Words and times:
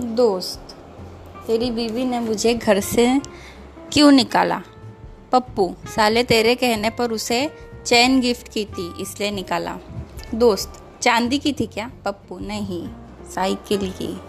दोस्त, 0.00 0.76
तेरी 1.46 1.70
बीवी 1.70 2.04
ने 2.04 2.20
मुझे 2.20 2.54
घर 2.54 2.80
से 2.80 3.20
क्यों 3.92 4.12
निकाला? 4.12 4.62
पप्पू, 5.32 5.74
साले 5.96 6.22
तेरे 6.22 6.54
कहने 6.54 6.90
पर 6.90 7.12
उसे 7.12 7.50
चैन 7.86 8.20
गिफ्ट 8.20 8.48
की 8.48 8.64
थी, 8.64 9.02
इसलिए 9.02 9.30
निकाला। 9.30 9.78
दोस्त, 10.34 10.82
चांदी 11.02 11.38
की 11.38 11.52
थी 11.52 11.66
क्या? 11.66 11.90
पप्पू, 12.04 12.38
नहीं, 12.38 12.88
साइकिल 13.34 13.90
की। 13.90 14.20